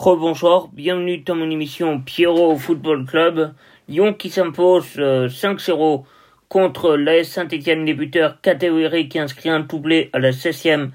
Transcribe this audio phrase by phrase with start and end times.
[0.00, 3.52] Rebonsoir, bienvenue dans mon émission Pierrot Football Club.
[3.86, 5.98] Lyon qui s'impose 5-0 euh,
[6.48, 10.88] contre l'AS Saint-Etienne, les buteurs qui inscrit un doublé à la 16e,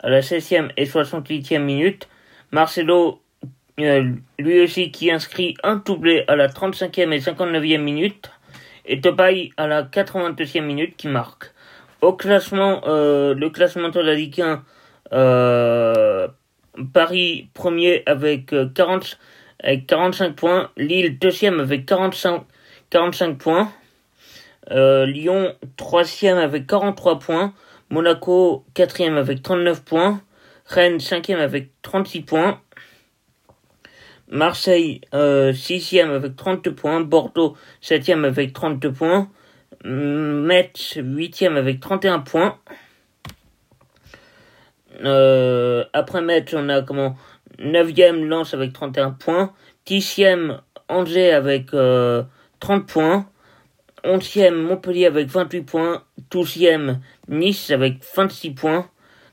[0.00, 2.08] à la 16e et 68e minute.
[2.50, 3.20] Marcelo,
[3.78, 4.10] euh,
[4.40, 8.32] lui aussi qui inscrit un doublé à la 35e et 59e minute.
[8.86, 11.52] Et Topay à la 82e minute qui marque.
[12.00, 14.64] Au classement, euh, le classement de la Ligue 1,
[16.92, 19.18] Paris premier avec, 40,
[19.64, 22.44] euh, avec 45 points, Lille deuxième avec 45,
[22.90, 23.72] 45 points,
[24.70, 27.54] euh, Lyon troisième avec 43 points,
[27.90, 30.20] Monaco quatrième avec 39 points,
[30.66, 32.60] Rennes cinquième avec 36 points,
[34.28, 39.28] Marseille euh, sixième avec 32 points, Bordeaux septième avec 32 points,
[39.84, 42.58] Metz huitième avec 31 points.
[45.04, 45.51] Euh,
[45.92, 47.16] après match, on a comment
[47.58, 49.52] 9e Lance avec 31 points,
[49.86, 52.24] 10e Angers avec 30 euh,
[52.86, 53.26] points,
[54.04, 58.90] 11e Montpellier avec 28 points, 12e Nice avec 26 points,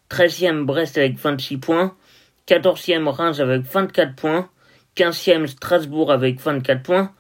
[0.10, 1.96] 13e Brest avec 26 points,
[2.48, 4.50] 14e Reims avec 24 points,
[4.96, 7.14] 15e Strasbourg avec 24 points,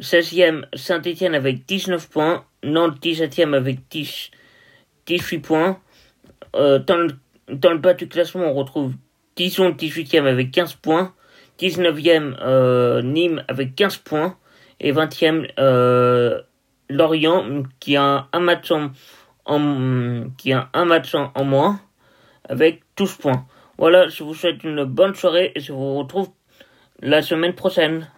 [0.00, 4.30] 16e Saint-Etienne avec 19 points, Nantes 17e avec 10,
[5.06, 5.80] 18 points,
[6.56, 6.78] euh,
[7.50, 8.92] dans le bas du classement, on retrouve
[9.36, 11.14] Dijon 18e avec 15 points,
[11.60, 14.36] 19e euh, Nîmes avec 15 points
[14.80, 16.40] et 20e euh,
[16.88, 18.90] Lorient qui a un match en,
[20.36, 21.80] qui a un match en moins
[22.48, 23.46] avec 12 points.
[23.78, 26.30] Voilà, je vous souhaite une bonne soirée et je vous retrouve
[27.00, 28.08] la semaine prochaine.